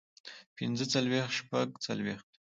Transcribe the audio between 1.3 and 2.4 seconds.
شپږ څلوېښت